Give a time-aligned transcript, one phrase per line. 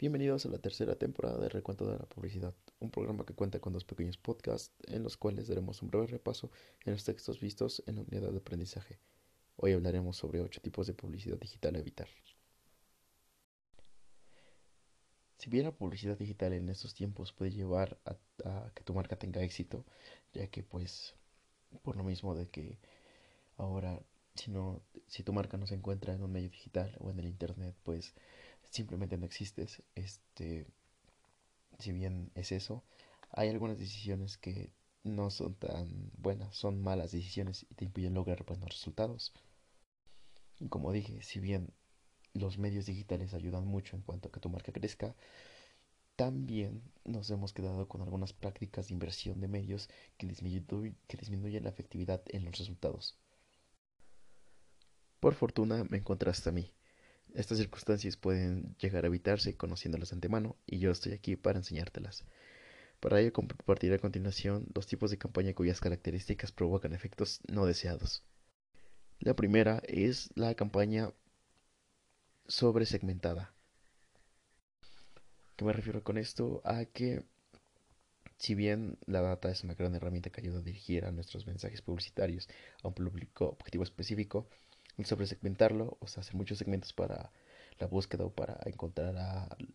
[0.00, 3.74] Bienvenidos a la tercera temporada de Recuento de la Publicidad, un programa que cuenta con
[3.74, 6.50] dos pequeños podcasts en los cuales daremos un breve repaso
[6.86, 8.98] en los textos vistos en la unidad de aprendizaje.
[9.56, 12.08] Hoy hablaremos sobre ocho tipos de publicidad digital a evitar.
[15.36, 19.42] Si bien la publicidad digital en estos tiempos puede llevar a, que tu marca tenga
[19.42, 19.84] éxito,
[20.32, 21.14] ya que pues
[21.82, 22.78] por lo mismo de que
[23.58, 24.00] ahora
[24.34, 27.26] si no si tu marca no se encuentra en un medio digital o en el
[27.26, 28.14] internet, pues
[28.70, 29.82] simplemente no existes.
[29.94, 30.66] Este,
[31.78, 32.84] si bien es eso,
[33.30, 38.44] hay algunas decisiones que no son tan buenas, son malas decisiones y te impiden lograr
[38.44, 39.32] buenos resultados.
[40.58, 41.72] Y como dije, si bien
[42.34, 45.14] los medios digitales ayudan mucho en cuanto a que tu marca crezca,
[46.16, 51.70] también nos hemos quedado con algunas prácticas de inversión de medios que, que disminuyen la
[51.70, 53.16] efectividad en los resultados.
[55.18, 56.70] Por fortuna me encontraste a mí.
[57.34, 62.24] Estas circunstancias pueden llegar a evitarse conociéndolas de antemano y yo estoy aquí para enseñártelas.
[63.00, 68.22] Para ello compartiré a continuación dos tipos de campaña cuyas características provocan efectos no deseados.
[69.20, 71.12] La primera es la campaña
[72.46, 73.54] sobresegmentada.
[75.56, 76.62] ¿Qué me refiero con esto?
[76.64, 77.22] A que
[78.38, 81.82] si bien la data es una gran herramienta que ayuda a dirigir a nuestros mensajes
[81.82, 82.48] publicitarios
[82.82, 84.48] a un público objetivo específico,
[85.04, 87.30] sobre segmentarlo, o sea, hacer muchos segmentos para
[87.78, 89.16] la búsqueda o para encontrar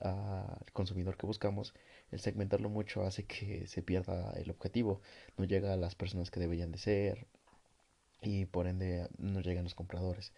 [0.00, 1.74] al consumidor que buscamos,
[2.10, 5.00] el segmentarlo mucho hace que se pierda el objetivo,
[5.36, 7.26] no llega a las personas que deberían de ser
[8.22, 10.32] y por ende no llegan los compradores.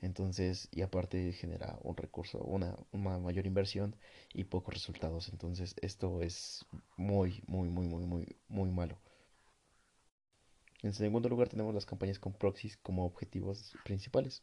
[0.00, 3.94] Entonces, y aparte genera un recurso, una, una mayor inversión
[4.34, 5.28] y pocos resultados.
[5.28, 8.98] Entonces, esto es muy, muy, muy, muy, muy, muy malo.
[10.82, 14.42] En segundo lugar tenemos las campañas con proxies como objetivos principales.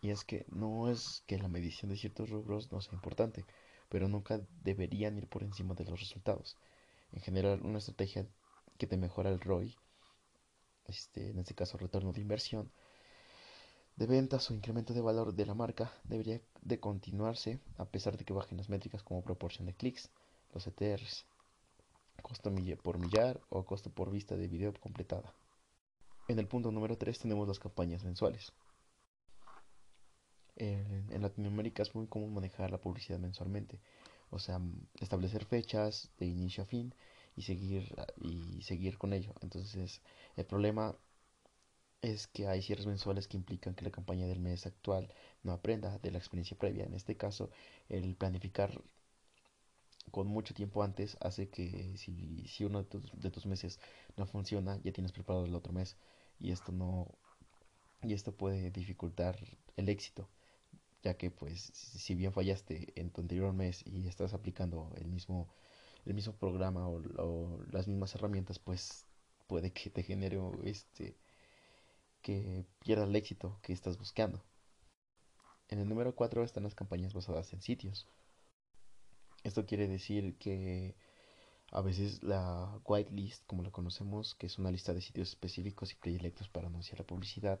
[0.00, 3.44] Y es que no es que la medición de ciertos rubros no sea importante,
[3.88, 6.56] pero nunca deberían ir por encima de los resultados.
[7.12, 8.26] En general, una estrategia
[8.78, 9.76] que te mejora el ROI,
[10.86, 12.70] este, en este caso retorno de inversión,
[13.96, 18.24] de ventas o incremento de valor de la marca, debería de continuarse a pesar de
[18.24, 20.10] que bajen las métricas como proporción de clics,
[20.54, 21.26] los ETRs,
[22.20, 22.52] costo
[22.82, 25.34] por millar o costo por vista de video completada.
[26.28, 28.52] En el punto número 3 tenemos las campañas mensuales.
[30.56, 33.80] En, Latinoamérica es muy común manejar la publicidad mensualmente,
[34.30, 34.60] o sea,
[35.00, 36.94] establecer fechas de inicio a fin
[37.36, 39.34] y seguir y seguir con ello.
[39.40, 40.02] Entonces,
[40.36, 40.96] el problema
[42.02, 45.12] es que hay cierres mensuales que implican que la campaña del mes actual
[45.42, 46.84] no aprenda de la experiencia previa.
[46.84, 47.50] En este caso,
[47.88, 48.82] el planificar
[50.12, 53.80] con mucho tiempo antes hace que si, si uno de tus, de tus, meses
[54.16, 55.96] no funciona, ya tienes preparado el otro mes
[56.38, 57.08] y esto no
[58.02, 59.38] y esto puede dificultar
[59.76, 60.28] el éxito,
[61.02, 65.48] ya que pues si bien fallaste en tu anterior mes y estás aplicando el mismo
[66.04, 69.06] el mismo programa o, las mismas herramientas, pues
[69.46, 71.16] puede que te genere este
[72.22, 74.42] que pierda el éxito que estás buscando.
[75.68, 78.06] En el número 4 están las campañas basadas en sitios.
[79.52, 80.96] Esto quiere decir que
[81.72, 85.96] a veces la whitelist, como la conocemos, que es una lista de sitios específicos y
[85.96, 87.60] predilectos para anunciar la publicidad,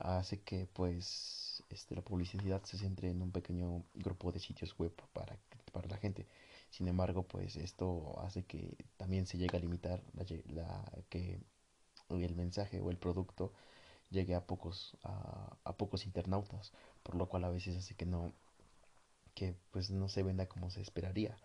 [0.00, 4.92] hace que pues este, la publicidad se centre en un pequeño grupo de sitios web
[5.12, 5.38] para,
[5.70, 6.26] para la gente.
[6.70, 10.02] Sin embargo, pues esto hace que también se llegue a limitar
[10.48, 11.40] la, que
[12.08, 13.52] el mensaje o el producto
[14.10, 16.72] llegue a pocos a pocos internautas,
[17.04, 18.34] por lo cual a veces hace que no
[19.34, 21.36] que pues no se venda como se esperaría.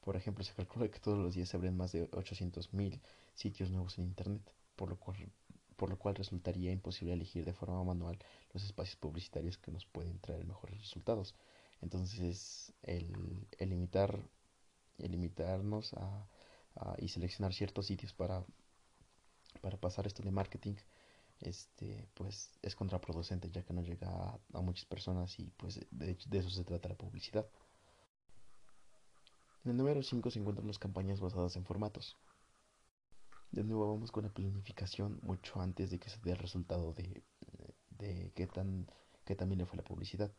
[0.00, 3.00] Por ejemplo, se calcula que todos los días se abren más de 800.000
[3.34, 4.42] sitios nuevos en Internet,
[4.76, 8.18] por lo, cual, resultaría imposible elegir de forma manual
[8.52, 11.34] los espacios publicitarios que nos pueden traer mejores resultados.
[11.82, 14.18] Entonces, el, el limitar,
[14.98, 16.26] el limitarnos a,
[16.76, 18.44] a, y seleccionar ciertos sitios para,
[19.60, 20.76] para pasar esto de marketing
[21.40, 24.08] este pues es contraproducente ya que no llega
[24.52, 27.46] a, muchas personas y pues de, de, eso se trata la publicidad.
[29.64, 32.16] En el número 5 se encuentran las campañas basadas en formatos.
[33.50, 37.24] De nuevo vamos con la planificación mucho antes de que se dé el resultado de,
[37.90, 38.86] de qué tan
[39.24, 40.32] qué también le fue la publicidad.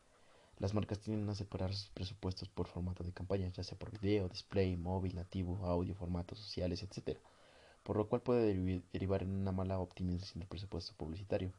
[0.58, 4.28] Las marcas tienen a separar sus presupuestos por formato de campaña, ya sea por video,
[4.28, 7.20] display, móvil, nativo, audio, formatos sociales, etcétera
[7.82, 8.54] por lo cual puede
[8.92, 11.52] derivar en una mala optimización del presupuesto publicitario,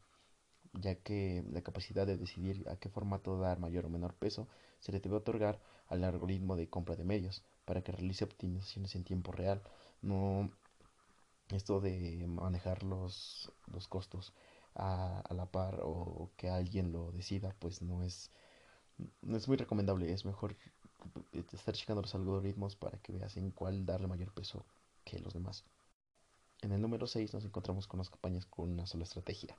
[0.73, 4.47] ya que la capacidad de decidir a qué formato dar mayor o menor peso
[4.79, 9.03] se le debe otorgar al algoritmo de compra de medios para que realice optimizaciones en
[9.03, 9.61] tiempo real,
[10.01, 10.51] no
[11.49, 14.33] esto de manejar los, los costos
[14.75, 18.31] a, la par o que alguien lo decida, pues no es,
[19.21, 20.55] no es muy recomendable, es mejor
[21.51, 24.65] estar checando los algoritmos para que veas en cuál darle mayor peso
[25.03, 25.63] que los demás.
[26.63, 29.57] En el número 6 nos encontramos con las campañas con una sola estrategia.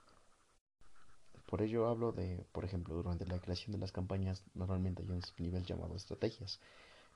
[1.44, 5.20] Por ello hablo de, por ejemplo, durante la creación de las campañas normalmente hay un
[5.38, 6.60] nivel llamado estrategias.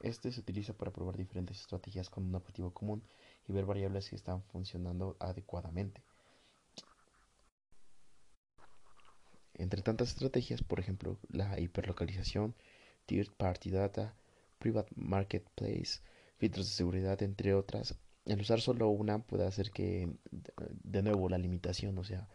[0.00, 3.02] Este se utiliza para probar diferentes estrategias con un objetivo común
[3.48, 6.02] y ver variables que están funcionando adecuadamente.
[9.54, 12.54] Entre tantas estrategias, por ejemplo, la hiperlocalización,
[13.06, 14.14] third party data,
[14.58, 16.02] private marketplace,
[16.36, 17.96] filtros de seguridad, entre otras,
[18.28, 20.08] el usar solo una puede hacer que,
[20.84, 22.28] de nuevo, la limitación, o sea,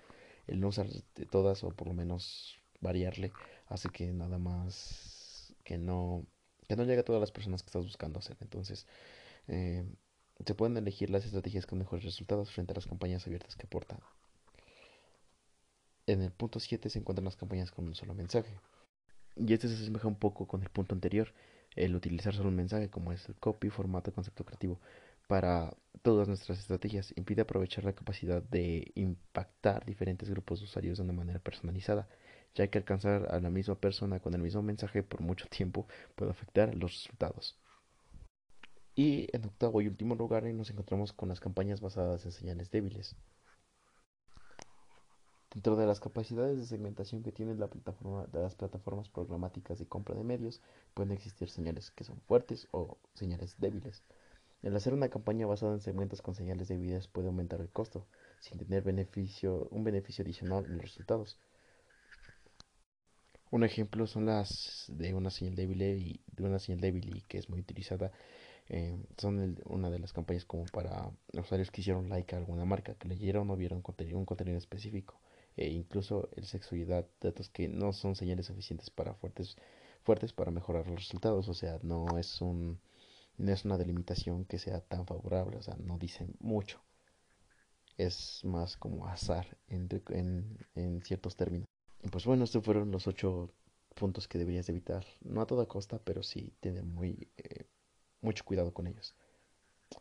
[0.48, 0.88] el no usar
[1.32, 3.32] todas o por lo menos variarle,
[3.68, 6.26] hace que nada más que no
[6.68, 8.38] que no llegue a todas las personas que estás buscando hacer.
[8.40, 8.88] Entonces,
[9.48, 9.86] eh,
[10.46, 14.00] se pueden elegir las estrategias con mejores resultados frente a las campañas abiertas que aportan.
[16.08, 18.58] En el punto 7 se encuentran las campañas con un solo mensaje.
[19.36, 21.34] Y este se asemeja un poco con el punto anterior,
[21.76, 24.80] el utilizar solo un mensaje como es el copy, formato, concepto creativo
[25.28, 27.14] para todas nuestras estrategias.
[27.18, 32.08] Impide aprovechar la capacidad de impactar diferentes grupos de usuarios de una manera personalizada,
[32.54, 36.32] ya que alcanzar a la misma persona con el mismo mensaje por mucho tiempo puede
[36.32, 37.58] afectar los resultados.
[38.96, 43.16] Y en octavo y último lugar nos encontramos con las campañas basadas en señales débiles.
[45.52, 49.88] Dentro de las capacidades de segmentación que tienen la plataforma, de las plataformas programáticas de
[49.88, 50.62] compra de medios,
[50.94, 54.04] pueden existir señales que son fuertes o señales débiles.
[54.64, 58.08] El hacer una campaña basada en segmentos con señales débiles puede aumentar el costo,
[58.40, 61.38] sin tener beneficio, un beneficio adicional en los resultados.
[63.52, 67.38] Un ejemplo son las de una señal débil y de una señal débil y que
[67.38, 68.12] es muy utilizada.
[68.70, 72.96] Eh, son una de las campañas como para usuarios que hicieron like a alguna marca,
[72.96, 75.20] que leyeron o vieron un contenido específico
[75.58, 79.58] e incluso el sexo y edad, datos que no son señales suficientes para fuertes,
[80.04, 82.80] fuertes para mejorar los resultados, o sea, no es un
[83.38, 86.82] no es una delimitación que sea tan favorable, o sea, no dicen mucho.
[87.98, 89.88] Es más como azar en,
[90.76, 91.68] en, ciertos términos.
[92.02, 93.54] Y pues bueno, estos fueron los ocho
[93.96, 95.06] puntos que deberías evitar.
[95.22, 97.66] No a toda costa, pero sí tener muy eh,
[98.22, 99.16] mucho cuidado con ellos.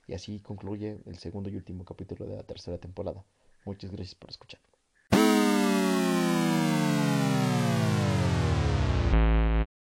[0.06, 3.25] Y así concluye el segundo y último capítulo de la tercera temporada.
[3.64, 4.61] Muchas gracias por escuchar.